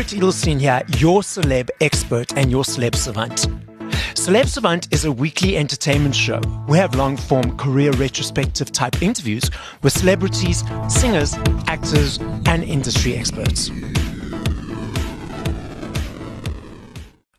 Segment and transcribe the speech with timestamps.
[0.00, 3.46] Barret Edelstein here, your celeb expert and your celeb savant.
[4.14, 6.40] Celeb Savant is a weekly entertainment show.
[6.66, 9.50] We have long form career retrospective type interviews
[9.82, 11.34] with celebrities, singers,
[11.66, 13.70] actors, and industry experts.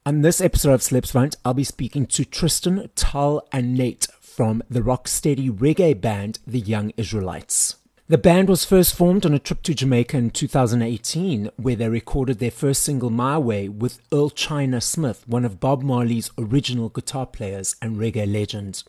[0.05, 4.61] On this episode of Celeb Savant, I'll be speaking to Tristan, Tal, and Nate from
[4.69, 7.80] the rocksteady reggae band The Young Israelites.
[8.11, 12.39] The band was first formed on a trip to Jamaica in 2018, where they recorded
[12.39, 17.25] their first single, My Way, with Earl Chinna Smith, one of Bob Marley's original guitar
[17.25, 18.83] players and reggae legends.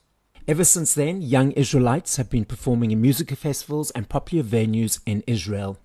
[0.49, 5.23] Ever since then, Young Israelites have been performing in music festivals and popular venues in
[5.29, 5.79] Israel.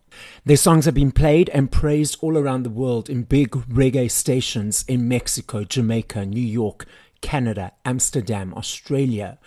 [0.44, 4.84] Their songs have been played and praised all around the world in big reggae stations
[4.88, 6.88] in Mexico, Jamaica, New York,
[7.22, 9.38] Canada, Amsterdam, Australia,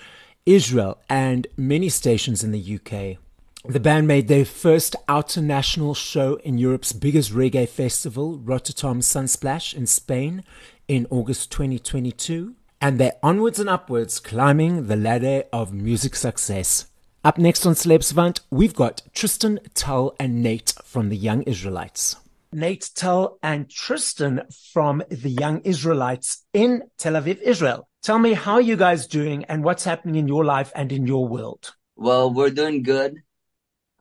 [0.47, 3.19] Israel, and many stations in the UK.
[3.66, 9.87] The band made their first international show in Europe's biggest reggae festival, Rototom Sunsplash in
[9.87, 10.45] Spain,
[10.88, 16.87] in August 2022, and they're onwards and upwards climbing the ladder of music success.
[17.23, 22.16] Up next on Celeb Savant, we've got Tristan, Tal, and Nate from the Young Israelites.
[22.52, 24.40] Nate, Tal and Tristan
[24.73, 27.87] from the Young Israelites in Tel Aviv, Israel.
[28.02, 31.29] Tell me how you guys doing and what's happening in your life and in your
[31.29, 31.74] world.
[31.95, 33.23] Well, we're doing good.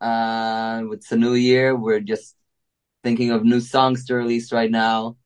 [0.02, 1.76] Uh, it's a new year.
[1.76, 2.36] We're just
[3.04, 5.18] thinking of new songs to release right now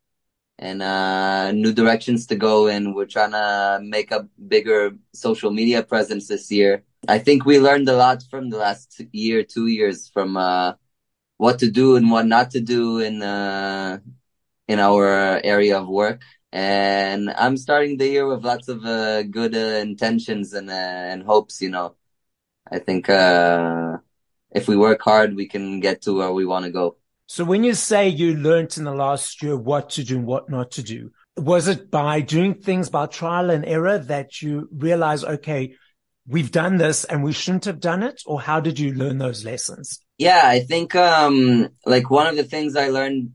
[0.58, 2.94] and uh, new directions to go in.
[2.94, 6.84] We're trying to make a bigger social media presence this year.
[7.08, 10.74] I think we learned a lot from the last year, two years from uh,
[11.38, 14.00] what to do and what not to do in uh,
[14.68, 16.22] in our area of work.
[16.52, 21.24] And I'm starting the year with lots of uh, good uh, intentions and uh, and
[21.24, 21.62] hopes.
[21.62, 21.96] You know,
[22.72, 23.10] I think
[24.54, 26.98] if we work hard, we can get to where we want to go.
[27.26, 30.50] So when you say you learned in the last year what to do and what
[30.50, 35.24] not to do, was it by doing things by trial and error that you realize,
[35.24, 35.76] okay,
[36.28, 38.22] we've done this and we shouldn't have done it?
[38.26, 40.00] Or how did you learn those lessons?
[40.18, 43.32] Yeah, I think, um, like one of the things I learned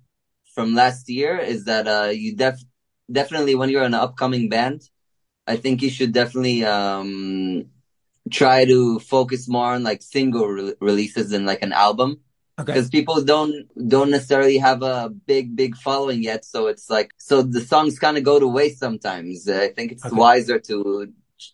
[0.55, 2.61] from last year is that, uh, you def,
[3.11, 4.83] definitely when you're an upcoming band,
[5.47, 7.71] I think you should definitely, um,
[8.31, 12.21] try to focus more on like single re- releases than like an album.
[12.57, 12.99] Because okay.
[12.99, 17.61] people don't don't necessarily have a big big following yet so it's like so the
[17.61, 19.49] songs kind of go to waste sometimes.
[19.49, 20.17] I think it's okay.
[20.17, 21.13] wiser to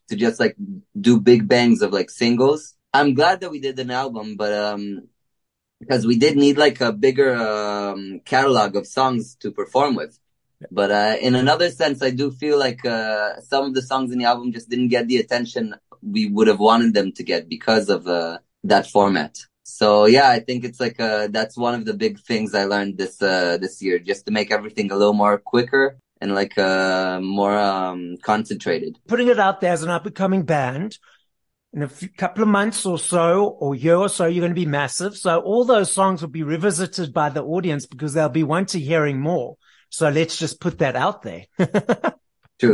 [0.09, 0.57] to just like
[0.99, 2.75] do big bangs of like singles.
[2.95, 5.09] I'm glad that we did an album but um
[5.79, 10.19] because we did need like a bigger um catalog of songs to perform with.
[10.71, 14.19] But uh, in another sense, I do feel like uh, some of the songs in
[14.19, 15.75] the album just didn't get the attention
[16.05, 19.39] we would have wanted them to get because of uh, that format.
[19.63, 22.99] So yeah, I think it's like uh, that's one of the big things I learned
[22.99, 27.21] this uh, this year, just to make everything a little more quicker and like uh,
[27.21, 28.99] more um, concentrated.
[29.09, 30.99] Putting it out there as an up and coming band,
[31.75, 34.61] in a few, couple of months or so, or year or so, you're going to
[34.61, 35.17] be massive.
[35.17, 39.21] So all those songs will be revisited by the audience because they'll be wanting hearing
[39.21, 39.57] more.
[39.91, 41.47] So let's just put that out there.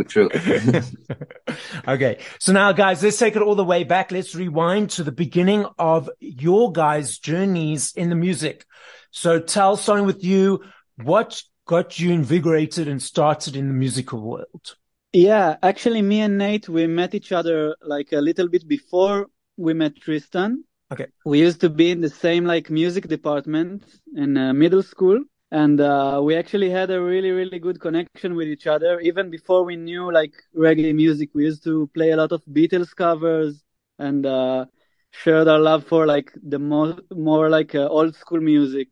[0.05, 0.29] true, true.
[1.89, 2.19] okay.
[2.39, 4.11] So now guys, let's take it all the way back.
[4.11, 8.65] Let's rewind to the beginning of your guys' journeys in the music.
[9.11, 10.63] So Tal starting with you,
[11.03, 14.77] what got you invigorated and started in the musical world?
[15.13, 19.75] Yeah, actually me and Nate, we met each other like a little bit before we
[19.75, 20.65] met Tristan.
[20.93, 21.07] Okay.
[21.25, 23.85] We used to be in the same like music department
[24.15, 28.49] in uh, middle school and uh, we actually had a really really good connection with
[28.49, 32.33] each other even before we knew like reggae music we used to play a lot
[32.33, 33.63] of beatles covers
[33.99, 34.65] and uh,
[35.11, 38.89] shared our love for like the more more like uh, old school music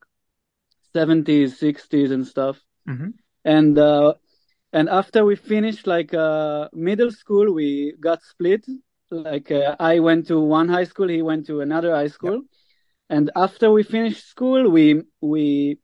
[0.94, 2.58] 70s 60s and stuff
[2.88, 3.10] mm-hmm.
[3.44, 4.14] and uh,
[4.72, 8.66] and after we finished like uh, middle school we got split
[9.10, 12.42] like uh, i went to one high school he went to another high school yep.
[13.10, 15.78] and after we finished school we we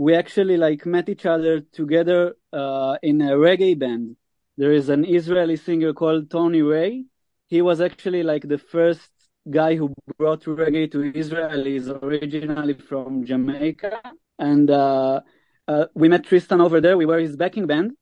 [0.00, 4.16] we actually like met each other together uh, in a reggae band.
[4.56, 7.04] There is an Israeli singer called Tony Ray.
[7.48, 9.10] He was actually like the first
[9.50, 11.64] guy who brought reggae to Israel.
[11.66, 14.00] He's originally from Jamaica,
[14.38, 15.20] and uh,
[15.68, 16.96] uh, we met Tristan over there.
[16.96, 17.92] We were his backing band,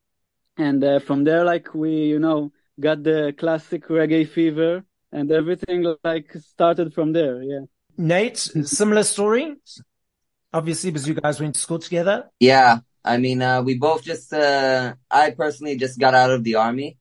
[0.56, 5.80] and uh, from there, like we, you know, got the classic reggae fever, and everything
[6.04, 7.42] like started from there.
[7.42, 7.64] Yeah.
[7.96, 9.56] Nate, similar story
[10.52, 12.30] obviously because you guys went to school together.
[12.40, 14.32] Yeah, I mean, uh, we both just.
[14.32, 16.98] Uh, I personally just got out of the army,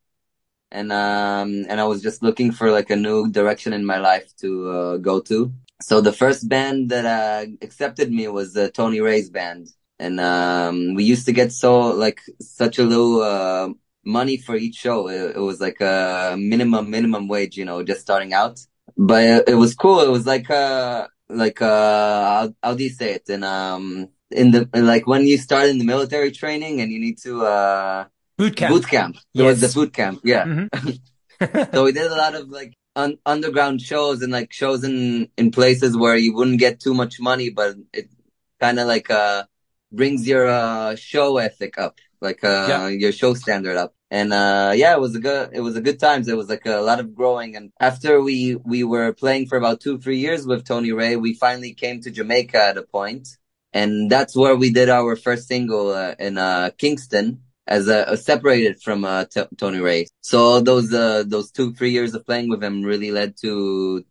[0.72, 4.32] and um, and I was just looking for like a new direction in my life
[4.38, 5.52] to uh, go to.
[5.82, 9.68] So the first band that uh, accepted me was uh, Tony Ray's band,
[10.00, 13.70] and um, we used to get so like such a low uh,
[14.04, 15.08] money for each show.
[15.10, 18.60] It, it, was like a minimum minimum wage, you know, just starting out.
[18.96, 20.00] But it, it was cool.
[20.00, 23.30] It was like uh like uh how, how do you say it?
[23.30, 27.18] And um in the like when you start in the military training and you need
[27.20, 28.06] to uh
[28.38, 28.74] boot camp.
[28.74, 29.18] Boot camp.
[29.34, 29.62] Yes.
[29.62, 30.22] the boot camp.
[30.24, 30.46] Yeah.
[30.46, 31.72] Mm-hmm.
[31.74, 35.52] so we did a lot of like un- underground shows and like shows in in
[35.52, 38.10] places where you wouldn't get too much money, but it
[38.60, 39.44] kind of like uh
[39.92, 42.88] brings your uh show ethic up, like uh yeah.
[42.88, 43.94] your show standard up.
[44.10, 46.28] And uh yeah, it was a good it was a good times.
[46.28, 47.56] It was like a lot of growing.
[47.56, 51.34] And after we we were playing for about two three years with Tony Ray, we
[51.34, 53.28] finally came to Jamaica at a point,
[53.74, 58.18] and that's where we did our first single uh, in uh Kingston as a, a
[58.18, 60.08] separated from uh, T- Tony Ray.
[60.22, 64.06] So those uh, those two three years of playing with him really led to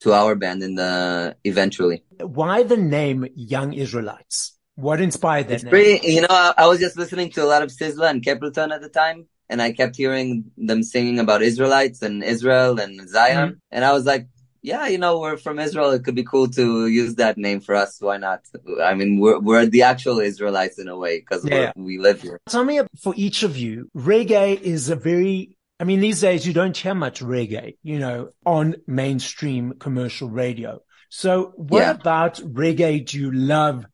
[0.00, 2.02] to our band in the eventually.
[2.20, 4.58] Why the name Young Israelites?
[4.76, 5.54] What inspired that?
[5.54, 5.70] It's name?
[5.70, 6.12] pretty.
[6.12, 8.80] You know, I, I, was just listening to a lot of Sizzla and Capleton at
[8.80, 13.58] the time, and I kept hearing them singing about Israelites and Israel and Zion, mm-hmm.
[13.70, 14.28] and I was like,
[14.62, 15.90] yeah, you know, we're from Israel.
[15.90, 18.00] It could be cool to use that name for us.
[18.00, 18.42] Why not?
[18.82, 21.72] I mean, we're, we're the actual Israelites in a way because yeah.
[21.76, 22.40] we live here.
[22.48, 26.52] Tell me for each of you, reggae is a very, I mean, these days you
[26.52, 30.80] don't hear much reggae, you know, on mainstream commercial radio.
[31.08, 31.90] So what yeah.
[31.90, 33.84] about reggae do you love,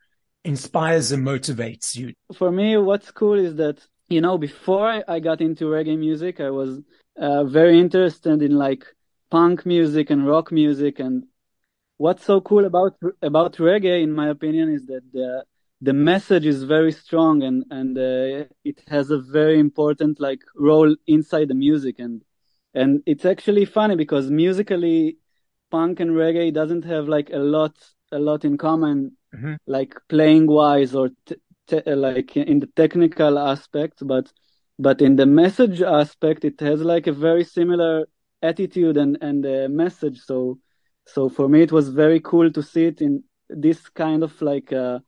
[0.49, 2.15] inspires and motivates you?
[2.35, 6.51] For me, what's cool is that, you know, before I got into reggae music, I
[6.51, 6.81] was
[7.17, 8.85] uh, very interested in like
[9.31, 10.99] punk music and rock music.
[10.99, 11.25] And
[11.99, 15.45] what's so cool about about reggae in my opinion is that the
[15.81, 20.97] the message is very strong and and uh, it has a very important like role
[21.07, 21.97] inside the music.
[21.99, 22.23] And
[22.75, 25.19] and it's actually funny because musically
[25.71, 27.75] punk and reggae doesn't have like a lot
[28.11, 29.55] a lot in common mm-hmm.
[29.67, 31.11] like playing wise or
[31.87, 34.33] like in the technical aspect but
[34.79, 38.07] but in the message aspect it has like a very similar
[38.43, 40.21] attitude and and uh, message.
[40.21, 40.59] So
[41.07, 44.73] so for me it was very cool to see it in this kind of like
[44.73, 45.01] uh,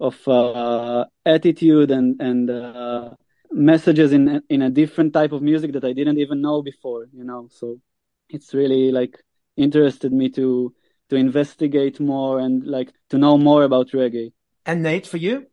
[0.00, 3.10] of uh, attitude and and uh,
[3.50, 7.06] messages in in a different type of music that I didn't even know before.
[7.12, 7.80] You know, so
[8.28, 9.22] it's really like
[9.56, 10.74] interested me to
[11.10, 14.32] to investigate more and like to know more about reggae.
[14.64, 15.46] And Nate, for you?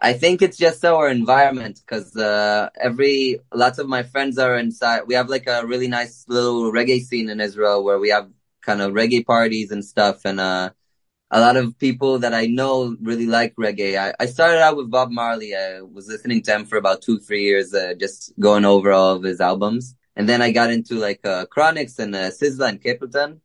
[0.00, 5.02] I think it's just our environment because uh, every lots of my friends are inside.
[5.06, 8.30] We have like a really nice little reggae scene in Israel where we have
[8.62, 10.70] kind of reggae parties and stuff, and uh,
[11.30, 13.98] a lot of people that I know really like reggae.
[13.98, 15.54] I, I started out with Bob Marley.
[15.54, 19.16] I was listening to him for about two, three years, uh, just going over all
[19.16, 22.82] of his albums, and then I got into like uh, Chronixx and uh, Sizzla and
[22.82, 23.40] Capleton.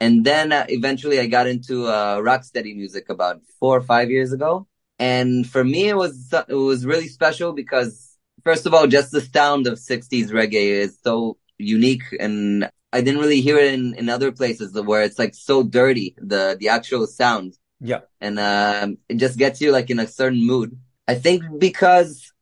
[0.00, 4.32] And then uh, eventually I got into uh, rocksteady music about four or five years
[4.32, 4.68] ago
[4.98, 9.20] and for me, it was, it was really special because first of all, just the
[9.20, 14.08] sound of 60s reggae is so unique and I didn't really hear it in, in
[14.08, 17.56] other places where it's like so dirty, the, the actual sound.
[17.80, 18.00] Yeah.
[18.20, 20.76] And, um, it just gets you like in a certain mood.
[21.06, 22.32] I think because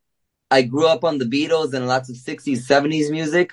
[0.51, 3.53] I grew up on the Beatles and lots of 60s, 70s music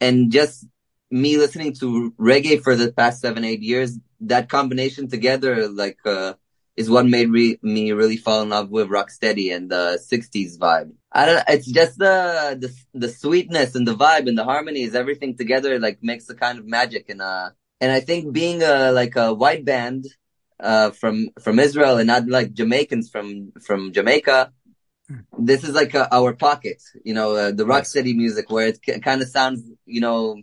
[0.00, 0.66] and just
[1.10, 6.34] me listening to reggae for the past seven, eight years, that combination together, like, uh,
[6.76, 10.92] is what made re- me really fall in love with Rocksteady and the '60s vibe.
[11.12, 11.44] I don't.
[11.48, 15.98] It's just the the the sweetness and the vibe and the harmonies, everything together, like
[16.02, 17.08] makes a kind of magic.
[17.08, 17.50] And uh,
[17.80, 20.06] and I think being a like a white band,
[20.60, 24.52] uh, from from Israel and not like Jamaicans from from Jamaica,
[25.08, 25.20] hmm.
[25.38, 26.82] this is like a, our pocket.
[27.04, 30.40] You know, uh, the Rocksteady music where it c- kind of sounds, you know,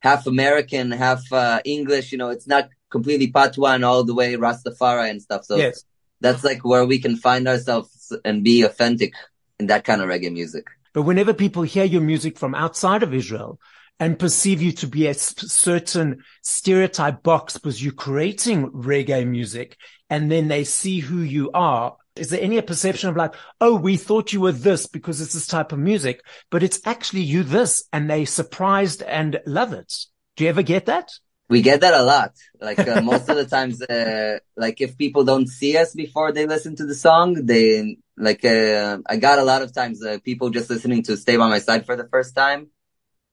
[0.00, 2.12] half American, half uh, English.
[2.12, 5.44] You know, it's not completely patois and all the way Rastafari and stuff.
[5.44, 5.84] So yes.
[6.20, 9.12] that's like where we can find ourselves and be authentic
[9.58, 10.66] in that kind of reggae music.
[10.92, 13.60] But whenever people hear your music from outside of Israel
[13.98, 19.76] and perceive you to be a certain stereotype box because you're creating reggae music
[20.08, 23.96] and then they see who you are, is there any perception of like, oh, we
[23.96, 27.84] thought you were this because it's this type of music, but it's actually you this
[27.92, 29.92] and they surprised and love it.
[30.36, 31.10] Do you ever get that?
[31.48, 32.32] we get that a lot.
[32.60, 36.46] Like uh, most of the times, uh, like if people don't see us before they
[36.46, 38.44] listen to the song, they like.
[38.44, 41.58] Uh, I got a lot of times uh, people just listening to "Stay by My
[41.58, 42.68] Side" for the first time,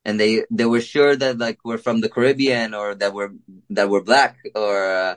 [0.06, 3.32] and they they were sure that like we're from the Caribbean or that we're
[3.72, 5.16] that we're black or uh,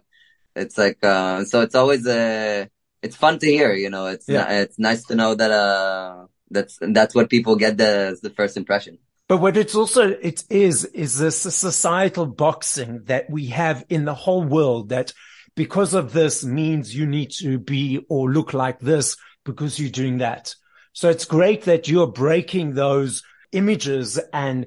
[0.55, 1.61] it's like uh, so.
[1.61, 2.71] It's always a
[3.07, 3.73] it's fun to hear.
[3.85, 4.63] You know, it's yeah.
[4.63, 8.99] it's nice to know that uh that's that's what people get the the first impression.
[9.29, 14.05] But what it's also, it is, is this a societal boxing that we have in
[14.05, 15.13] the whole world that
[15.57, 20.19] because of this means you need to be or look like this because you're doing
[20.19, 20.55] that.
[20.93, 24.67] So it's great that you're breaking those images and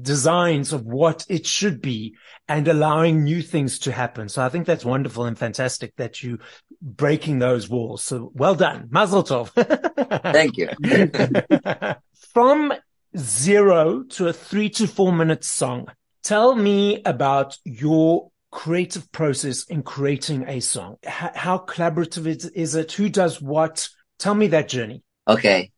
[0.00, 2.16] designs of what it should be
[2.48, 4.28] and allowing new things to happen.
[4.28, 6.38] So I think that's wonderful and fantastic that you
[6.80, 8.02] breaking those walls.
[8.02, 8.88] So well done.
[8.90, 9.50] Mazel tov.
[10.32, 10.68] Thank you.
[12.32, 12.72] From
[13.16, 15.88] zero to a three to four minute song,
[16.22, 20.96] tell me about your creative process in creating a song.
[21.04, 22.92] H- how collaborative is it?
[22.92, 23.88] Who does what?
[24.18, 25.02] Tell me that journey.
[25.28, 25.70] Okay.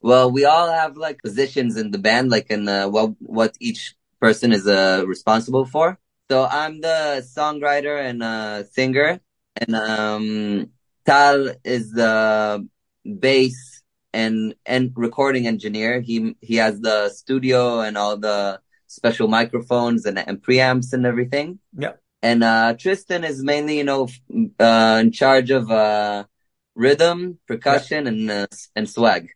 [0.00, 3.94] Well, we all have like positions in the band, like in uh, what what each
[4.20, 5.98] person is uh, responsible for.
[6.30, 9.20] So I'm the songwriter and uh, singer,
[9.60, 10.70] and um,
[11.06, 12.66] Tal is the
[13.18, 16.00] bass and and recording engineer.
[16.00, 21.60] He he has the studio and all the special microphones and, and preamps and everything.
[21.76, 21.92] Yeah.
[22.22, 24.08] And uh, Tristan is mainly, you know,
[24.58, 26.24] uh, in charge of uh,
[26.74, 29.28] rhythm, percussion, and uh, and swag.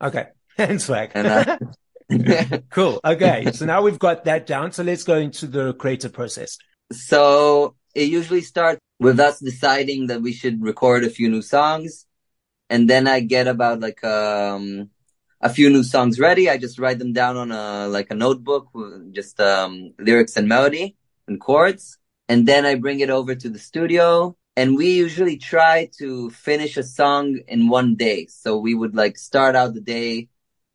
[0.00, 0.26] Okay.
[0.58, 1.12] And swag.
[1.14, 3.00] And, uh, cool.
[3.02, 3.50] Okay.
[3.52, 4.70] So now we've got that down.
[4.72, 6.58] So let's go into the creative process.
[6.92, 12.06] So it usually starts with us deciding that we should record a few new songs.
[12.70, 14.90] And then I get about like, um,
[15.40, 16.48] a few new songs ready.
[16.48, 18.68] I just write them down on a, like a notebook
[19.10, 21.98] just, um, lyrics and melody and chords.
[22.28, 26.76] And then I bring it over to the studio and we usually try to finish
[26.76, 28.26] a song in one day.
[28.26, 30.28] So we would like start out the day,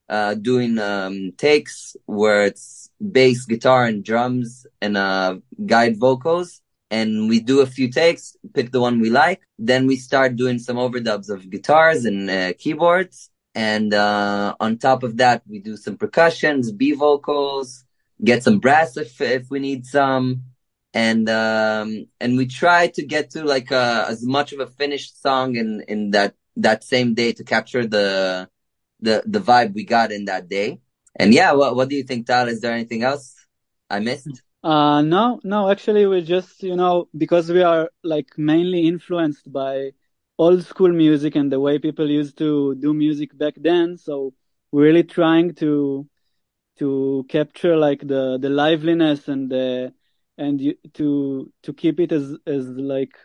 [0.10, 6.62] uh, doing, um, takes where it's bass, guitar and drums and, uh, guide vocals.
[6.90, 9.42] And we do a few takes, pick the one we like.
[9.60, 13.30] Then we start doing some overdubs of guitars and uh, keyboards.
[13.54, 17.84] And, uh, on top of that, we do some percussions, B vocals,
[18.24, 20.44] get some brass if, if we need some
[20.98, 25.22] and um, and we try to get to like uh, as much of a finished
[25.22, 28.50] song in in that that same day to capture the
[29.00, 30.80] the the vibe we got in that day.
[31.16, 32.48] And yeah, what what do you think, Tal?
[32.48, 33.36] Is there anything else
[33.90, 34.42] I missed?
[34.68, 35.70] Uh, no, no.
[35.72, 39.92] Actually, we just you know because we are like mainly influenced by
[40.38, 43.98] old school music and the way people used to do music back then.
[43.98, 44.34] So
[44.72, 46.08] we're really trying to
[46.80, 49.94] to capture like the the liveliness and the
[50.38, 53.16] and you, to to keep it as as like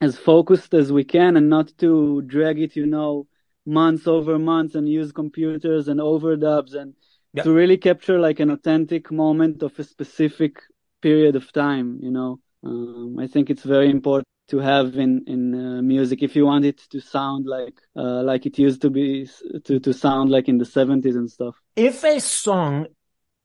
[0.00, 3.26] as focused as we can and not to drag it you know
[3.66, 6.94] months over months and use computers and overdubs and
[7.32, 7.44] yep.
[7.44, 10.60] to really capture like an authentic moment of a specific
[11.00, 15.54] period of time you know um, i think it's very important to have in in
[15.54, 19.28] uh, music if you want it to sound like uh, like it used to be
[19.64, 22.86] to to sound like in the 70s and stuff if a song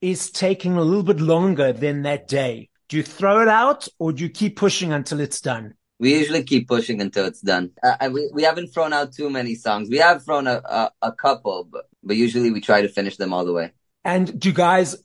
[0.01, 4.13] is taking a little bit longer than that day do you throw it out or
[4.13, 5.74] do you keep pushing until it's done?
[5.99, 7.71] We usually keep pushing until it's done.
[7.81, 9.89] Uh, we, we haven't thrown out too many songs.
[9.89, 13.33] We have thrown a, a, a couple, but, but usually we try to finish them
[13.33, 13.71] all the way.
[14.05, 14.95] And do you guys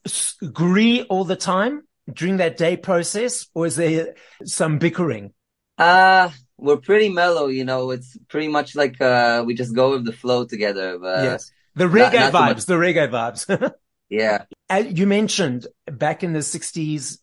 [0.42, 5.32] agree all the time during that day process or is there some bickering?
[5.78, 10.04] Uh, we're pretty mellow, you know, it's pretty much like, uh, we just go with
[10.04, 10.98] the flow together.
[10.98, 11.50] But yes.
[11.74, 13.72] The reggae not, not vibes, the reggae vibes.
[14.10, 14.44] yeah.
[14.90, 17.18] you mentioned back in the 60s,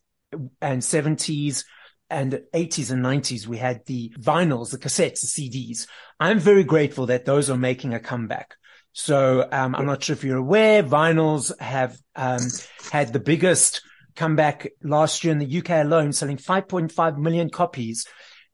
[0.60, 1.64] and 70s
[2.10, 5.86] and 80s and 90s, we had the vinyls, the cassettes, the CDs.
[6.18, 8.56] I'm very grateful that those are making a comeback.
[8.92, 12.42] So um, I'm not sure if you're aware, vinyls have um,
[12.90, 13.82] had the biggest
[14.16, 18.06] comeback last year in the UK alone, selling 5.5 million copies,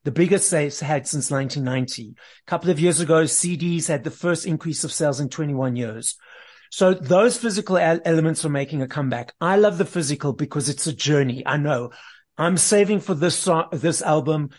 [0.05, 2.15] the biggest they've had since 1990.
[2.15, 6.17] A couple of years ago, CDs had the first increase of sales in 21 years.
[6.71, 9.33] So those physical elements are making a comeback.
[9.41, 11.43] I love the physical because it's a journey.
[11.47, 11.91] I know
[12.39, 14.51] I'm saving for this song, this album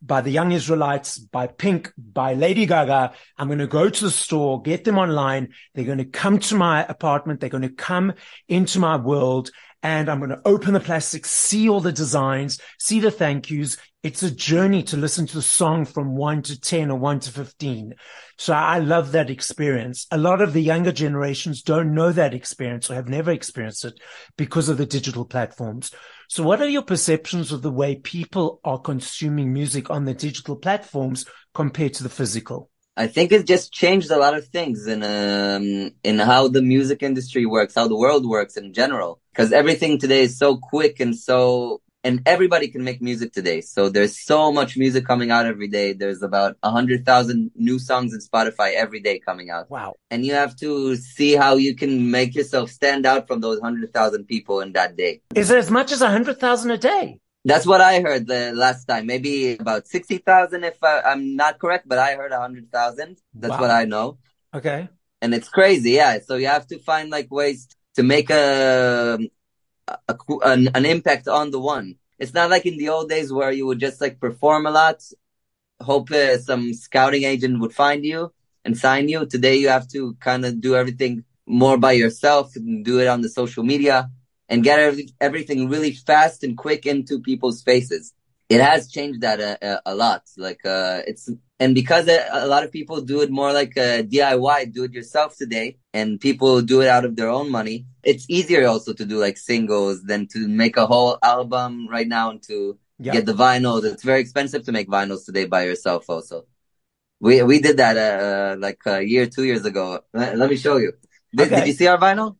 [0.00, 3.12] by the Young Israelites, by Pink, by Lady Gaga.
[3.38, 5.54] I'm going to go to the store, get them online.
[5.74, 7.40] They're going to come to my apartment.
[7.40, 8.12] They're going to come
[8.48, 9.50] into my world
[9.84, 13.76] and I'm going to open the plastic, see all the designs, see the thank yous.
[14.02, 17.30] It's a journey to listen to the song from one to 10 or one to
[17.30, 17.94] 15.
[18.38, 20.06] So I love that experience.
[20.10, 24.00] A lot of the younger generations don't know that experience or have never experienced it
[24.38, 25.90] because of the digital platforms.
[26.30, 30.56] So what are your perceptions of the way people are consuming music on the digital
[30.56, 32.70] platforms compared to the physical?
[32.96, 37.02] I think it just changed a lot of things in um, in how the music
[37.02, 39.20] industry works, how the world works in general.
[39.32, 43.62] Because everything today is so quick and so and everybody can make music today.
[43.62, 45.94] So there's so much music coming out every day.
[45.94, 49.70] There's about a hundred thousand new songs in Spotify every day coming out.
[49.70, 49.94] Wow!
[50.10, 53.92] And you have to see how you can make yourself stand out from those hundred
[53.92, 55.22] thousand people in that day.
[55.34, 57.20] Is it as much as a hundred thousand a day?
[57.44, 59.06] That's what I heard the last time.
[59.06, 63.18] Maybe about 60,000 if I, am not correct, but I heard 100,000.
[63.34, 63.60] That's wow.
[63.60, 64.18] what I know.
[64.54, 64.88] Okay.
[65.20, 65.92] And it's crazy.
[65.92, 66.18] Yeah.
[66.24, 69.18] So you have to find like ways to make a,
[69.88, 71.96] a an, an impact on the one.
[72.18, 75.02] It's not like in the old days where you would just like perform a lot,
[75.80, 78.32] hope uh, some scouting agent would find you
[78.64, 79.26] and sign you.
[79.26, 83.20] Today you have to kind of do everything more by yourself and do it on
[83.20, 84.10] the social media
[84.48, 88.12] and get every, everything really fast and quick into people's faces.
[88.48, 90.22] It has changed that a, a, a lot.
[90.36, 94.02] Like, uh, it's, and because a, a, lot of people do it more like a
[94.02, 98.26] DIY, do it yourself today, and people do it out of their own money, it's
[98.28, 102.42] easier also to do like singles than to make a whole album right now and
[102.48, 103.84] to get the vinyls.
[103.84, 106.44] It's very expensive to make vinyls today by yourself also.
[107.20, 110.00] We, we did that, uh, like a year, two years ago.
[110.12, 110.92] Let, let me show you.
[111.34, 111.60] Did, okay.
[111.60, 112.36] did you see our vinyl?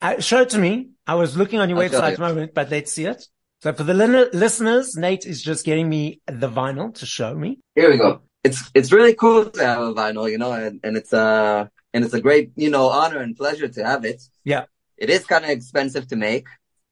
[0.00, 0.91] Uh, show it to me.
[1.06, 3.26] I was looking on your I'll website at the moment, but let's see it.
[3.60, 7.60] So for the li- listeners, Nate is just getting me the vinyl to show me.
[7.74, 8.22] Here we go.
[8.44, 12.04] It's it's really cool to have a vinyl, you know, and, and it's uh and
[12.04, 14.20] it's a great, you know, honor and pleasure to have it.
[14.44, 14.64] Yeah.
[14.96, 16.46] It is kind of expensive to make.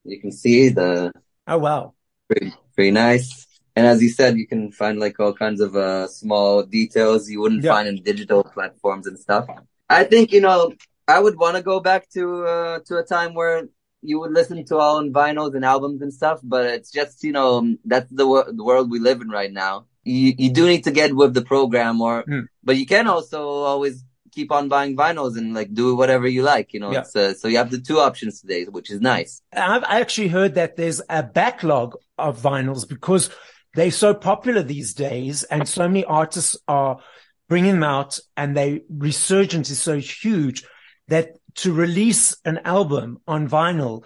[0.04, 1.12] You can see the
[1.46, 1.94] Oh wow.
[2.28, 3.46] Pretty, pretty nice.
[3.74, 7.40] And as you said, you can find like all kinds of uh small details you
[7.40, 7.72] wouldn't yeah.
[7.72, 9.46] find in digital platforms and stuff.
[9.88, 10.72] I think, you know,
[11.08, 13.64] I would want to go back to uh, to a time where
[14.02, 17.32] you would listen to all on vinyls and albums and stuff, but it's just you
[17.32, 19.86] know that's the wor- the world we live in right now.
[20.04, 22.46] You you do need to get with the program, or mm.
[22.64, 26.72] but you can also always keep on buying vinyls and like do whatever you like.
[26.72, 27.04] You know, yeah.
[27.14, 29.42] uh, so you have the two options today, which is nice.
[29.52, 33.30] I've actually heard that there's a backlog of vinyls because
[33.74, 37.00] they're so popular these days, and so many artists are
[37.48, 40.64] bringing them out, and their resurgence is so huge
[41.08, 44.04] that to release an album on vinyl,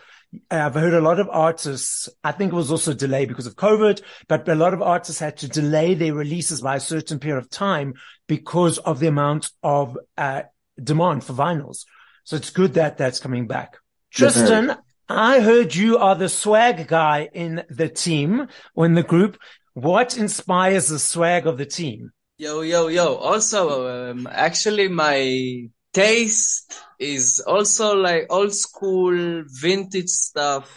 [0.50, 4.02] I've heard a lot of artists, I think it was also delayed because of COVID,
[4.26, 7.50] but a lot of artists had to delay their releases by a certain period of
[7.50, 7.94] time
[8.26, 10.42] because of the amount of uh,
[10.82, 11.84] demand for vinyls.
[12.24, 13.76] So it's good that that's coming back.
[14.10, 14.76] Tristan,
[15.08, 19.38] I heard you are the swag guy in the team or in the group.
[19.74, 22.12] What inspires the swag of the team?
[22.38, 23.14] Yo, yo, yo.
[23.14, 30.70] Also, um, actually, my taste is also like old school vintage stuff.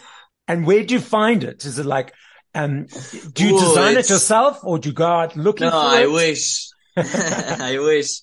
[0.46, 1.64] And where do you find it?
[1.64, 2.14] Is it like,
[2.54, 2.86] um,
[3.34, 6.02] do you Ooh, design it yourself or do you go out looking no, for it?
[6.02, 6.68] I wish.
[6.96, 8.20] I wish.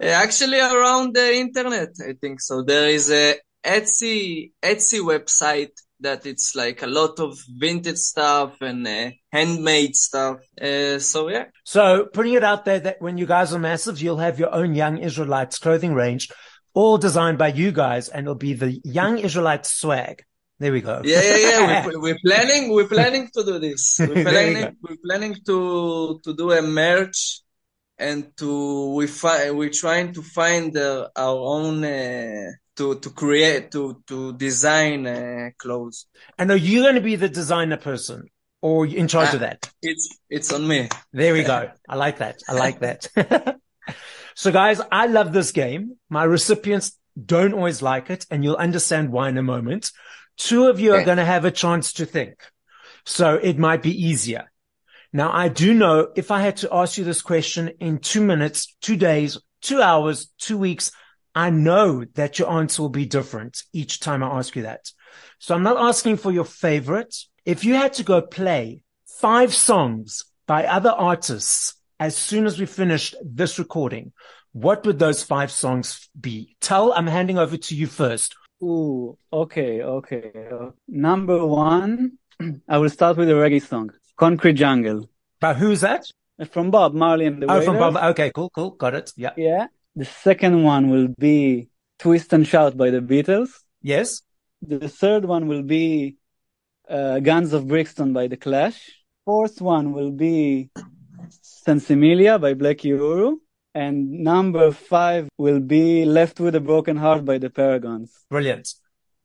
[0.00, 2.62] Actually, around the internet, I think so.
[2.62, 8.86] There is a Etsy Etsy website that it's like a lot of vintage stuff and
[8.86, 10.38] uh, handmade stuff.
[10.60, 11.46] Uh, so yeah.
[11.64, 14.74] So putting it out there that when you guys are massive, you'll have your own
[14.74, 16.30] Young Israelites clothing range,
[16.74, 20.24] all designed by you guys, and it'll be the Young Israelites swag.
[20.58, 21.00] There we go.
[21.04, 21.86] Yeah, yeah, yeah.
[21.86, 22.70] we're, we're, planning.
[22.70, 23.96] We're planning to do this.
[23.98, 24.76] We're planning.
[24.82, 27.40] we're planning to to do a merch,
[27.98, 31.84] and to we find we're trying to find uh, our own.
[32.80, 36.06] To to create to to design uh, clothes.
[36.38, 38.28] And are you going to be the designer person
[38.62, 39.70] or in charge uh, of that?
[39.82, 40.88] It's it's on me.
[41.12, 41.70] There we go.
[41.86, 42.36] I like that.
[42.48, 43.08] I like that.
[44.34, 45.98] so guys, I love this game.
[46.08, 49.92] My recipients don't always like it and you'll understand why in a moment.
[50.38, 51.02] Two of you okay.
[51.02, 52.38] are going to have a chance to think.
[53.04, 54.50] So it might be easier.
[55.12, 58.74] Now I do know if I had to ask you this question in two minutes,
[58.80, 60.92] two days, two hours, two weeks,
[61.34, 64.90] I know that your answer will be different each time I ask you that.
[65.38, 67.14] So I'm not asking for your favorite.
[67.44, 72.66] If you had to go play five songs by other artists as soon as we
[72.66, 74.12] finished this recording,
[74.52, 76.56] what would those five songs be?
[76.60, 78.34] Tal, I'm handing over to you first.
[78.62, 80.32] Ooh, okay, okay.
[80.88, 82.18] Number one,
[82.68, 85.08] I will start with a reggae song, Concrete Jungle.
[85.40, 86.04] But who's that?
[86.50, 87.64] From Bob Marley and the Oh, Wailers.
[87.66, 87.96] from Bob.
[88.10, 88.70] Okay, cool, cool.
[88.70, 89.12] Got it.
[89.16, 89.32] Yeah.
[89.36, 89.66] Yeah.
[90.00, 93.50] The second one will be Twist and Shout by the Beatles.
[93.82, 94.22] Yes.
[94.62, 96.16] The third one will be
[96.88, 98.78] uh, Guns of Brixton by The Clash.
[99.26, 100.70] Fourth one will be
[101.44, 103.40] Sinsemilla by Black Uhuru.
[103.74, 108.08] And number five will be Left with a Broken Heart by the Paragons.
[108.30, 108.72] Brilliant.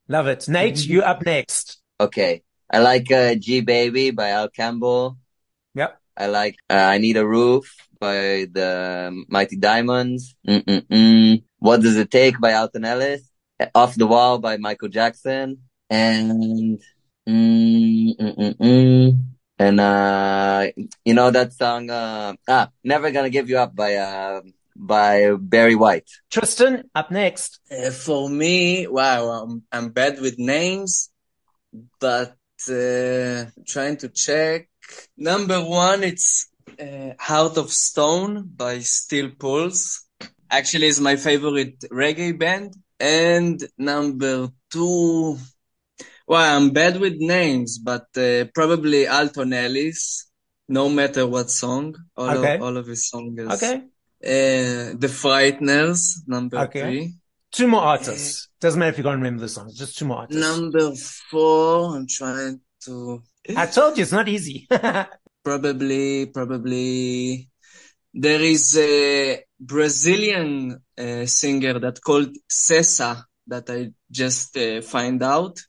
[0.10, 0.50] Love it.
[0.50, 0.92] Nate, mm-hmm.
[0.92, 1.80] you up next.
[2.02, 2.44] Okay.
[2.70, 5.18] I like uh, G Baby by Al Campbell.
[5.74, 5.98] Yep.
[6.18, 8.70] I like uh, I Need a Roof by the
[9.28, 10.36] Mighty Diamonds.
[10.48, 11.44] Mm-mm-mm.
[11.58, 13.22] What Does It Take by Alton Ellis.
[13.74, 15.48] Off the Wall by Michael Jackson.
[15.90, 16.82] And,
[17.28, 19.20] mm,
[19.58, 20.68] and, uh,
[21.08, 24.42] you know that song, uh, ah, Never Gonna Give You Up by, uh,
[24.76, 26.10] by Barry White.
[26.30, 27.60] Tristan, up next.
[27.72, 31.10] Uh, for me, wow, I'm, I'm bad with names,
[32.00, 32.36] but
[32.70, 34.70] uh, trying to check.
[35.18, 40.06] Number one, it's uh, Heart of Stone by Steel Pulse.
[40.50, 42.76] Actually, is my favorite reggae band.
[43.00, 45.38] And number two,
[46.28, 50.28] well, I'm bad with names, but uh, probably Alton Ellis.
[50.68, 52.56] No matter what song, all Okay.
[52.56, 53.40] of all of his songs.
[53.40, 53.76] Okay.
[54.24, 56.82] Uh, the Frightnrs, number Okay.
[56.82, 57.14] three.
[57.52, 58.50] Two more artists.
[58.60, 59.78] Doesn't matter if you can't remember the songs.
[59.78, 60.42] Just two more artists.
[60.42, 60.96] Number
[61.30, 63.22] four, I'm trying to
[63.56, 64.68] I told you it's not easy.
[65.46, 67.50] probably, probably
[68.14, 75.60] there is a Brazilian uh, singer that called Cessa that I just uh, find out.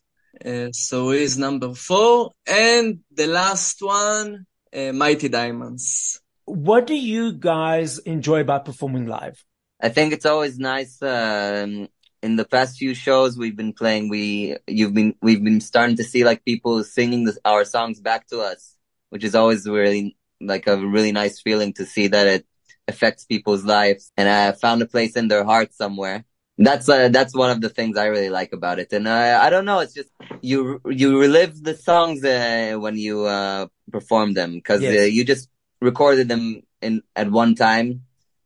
[0.43, 2.31] Uh, so he's number four.
[2.45, 6.19] And the last one, uh, Mighty Diamonds.
[6.47, 9.43] what do you guys enjoy about performing live?
[9.81, 11.01] I think it's always nice.
[11.01, 11.89] Um,
[12.23, 16.03] in the past few shows we've been playing, we you've been we've been starting to
[16.03, 18.76] see like people singing this, our songs back to us,
[19.09, 22.45] which is always really like a really nice feeling to see that it
[22.87, 26.25] affects people's lives and I found a place in their heart somewhere.
[26.57, 29.51] That's uh, that's one of the things I really like about it, and uh, I
[29.51, 29.77] don't know.
[29.79, 30.09] It's just
[30.41, 34.97] you you relive the songs uh, when you uh, perform them because Yes.
[35.01, 35.49] uh, you just
[35.81, 38.01] recorded them in at one time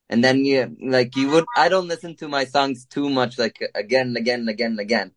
[0.10, 3.58] and then you like you would i don't listen to my songs too much like
[3.76, 5.12] again and again and again and again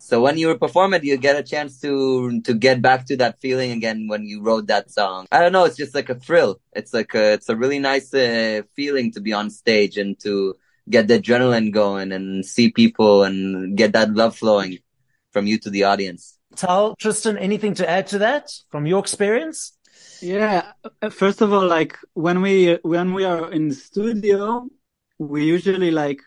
[0.00, 3.40] so when you perform it you get a chance to to get back to that
[3.40, 5.26] feeling again when you wrote that song.
[5.30, 6.60] I don't know it's just like a thrill.
[6.72, 10.56] It's like a, it's a really nice uh, feeling to be on stage and to
[10.88, 14.78] get the adrenaline going and see people and get that love flowing
[15.32, 16.38] from you to the audience.
[16.56, 19.76] Tal, Tristan, anything to add to that from your experience?
[20.20, 24.66] Yeah, uh, first of all, like when we when we are in the studio,
[25.18, 26.20] we usually like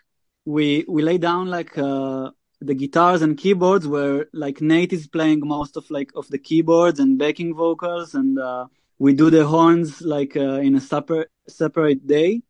[0.44, 2.30] we we lay down like uh
[2.66, 7.00] the guitars and keyboards where like Nate is playing most of like of the keyboards
[7.00, 8.66] and backing vocals and uh
[8.98, 12.42] we do the horns like uh, in a separate separate day.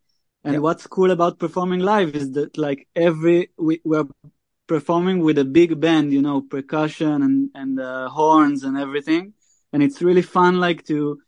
[0.43, 0.59] And Yeah.
[0.61, 4.07] what's cool about performing live is that like every we we're
[4.67, 9.33] performing with a big band, you know, percussion and and uh, horns and everything.
[9.71, 11.19] And it's really fun like to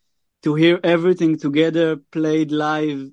[0.44, 3.10] to hear everything together played live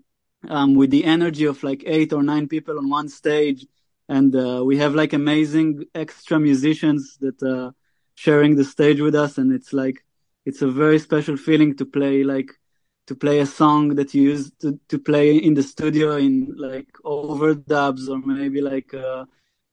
[0.49, 3.67] um, with the energy of like eight or nine people on one stage
[4.09, 7.71] and uh, we have like amazing extra musicians that uh,
[8.15, 9.39] sharing the stage with us.
[9.39, 10.05] And it's like
[10.45, 12.51] it's a very special feeling to play like
[13.07, 16.89] to play a song that you used to, to play in the studio in like
[17.05, 19.25] overdubs or maybe like uh,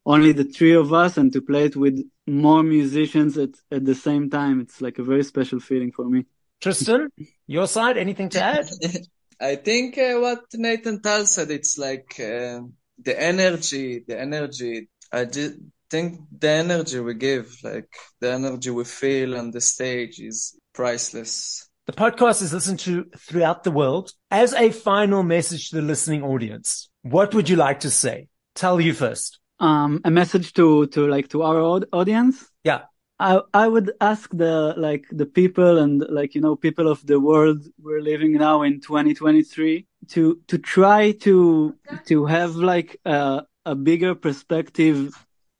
[0.05, 3.95] only the three of us and to play it with more musicians at, at the
[3.95, 4.59] same time.
[4.59, 6.25] It's like a very special feeling for me.
[6.59, 7.09] Tristan,
[7.47, 8.69] your side, anything to add?
[9.41, 12.61] I think uh, what Nate and Tal said, it's like uh,
[13.03, 14.89] the energy, the energy.
[15.11, 15.55] I just
[15.89, 21.67] think the energy we give, like the energy we feel on the stage is priceless.
[21.87, 24.13] The podcast is listened to throughout the world.
[24.29, 28.27] As a final message to the listening audience, what would you like to say?
[28.55, 29.39] Tal you first.
[29.59, 31.61] um a message to to like to our
[31.91, 32.81] audience Yeah.
[33.21, 37.19] I i would ask the like the people and like you know people of the
[37.19, 43.75] world we're living now in 2023 to to try to to have like a a
[43.75, 44.97] bigger perspective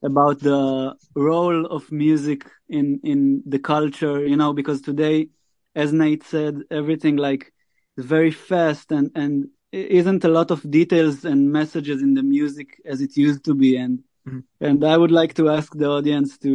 [0.03, 5.27] about the role of music in in the culture you know because today
[5.75, 7.53] as nate said everything like
[7.97, 12.81] is very fast and and isn't a lot of details and messages in the music
[12.85, 13.95] as it used to be and
[14.27, 14.43] Mhm.
[14.67, 16.53] and i would like to ask the audience to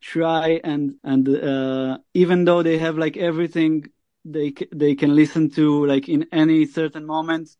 [0.00, 3.84] try and and uh, even though they have like everything
[4.24, 7.50] they they can listen to like in any certain moment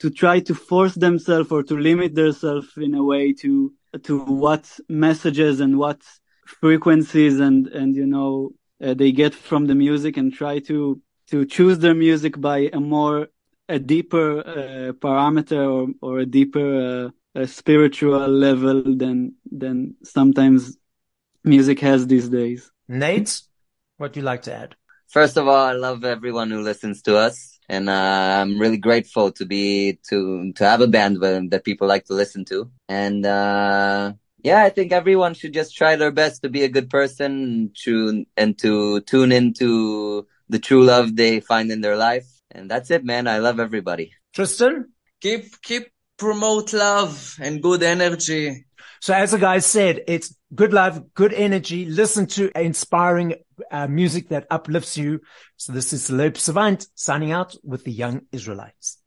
[0.00, 3.72] to try to force themselves or to limit themselves in a way to
[4.02, 6.00] to what messages and what
[6.46, 8.50] frequencies and and you know
[8.82, 12.80] uh, they get from the music and try to to choose their music by a
[12.80, 13.28] more
[13.68, 16.68] a deeper uh, parameter or or a deeper
[17.36, 20.76] uh, a spiritual level than than sometimes
[21.44, 22.70] music has these days.
[22.88, 23.40] Nate,
[23.96, 24.76] what do you like to add?
[25.08, 27.92] First of all, I love everyone who listens to us, and uh,
[28.42, 32.14] I'm really grateful to be to to have a band that that people like to
[32.14, 32.70] listen to.
[32.88, 36.90] And uh, yeah, I think everyone should just try their best to be a good
[36.90, 42.26] person and to and to tune into the true love they find in their life.
[42.50, 43.26] And that's it, man.
[43.26, 44.12] I love everybody.
[44.34, 44.92] Tristan?
[45.20, 48.66] Keep keep promote love and good energy.
[49.00, 51.84] So as the guys said, it's good love, good energy.
[51.84, 53.34] Listen to inspiring
[53.70, 55.20] uh, music that uplifts you.
[55.56, 58.98] So this is Celeb Savant signing out with the Young Israelites.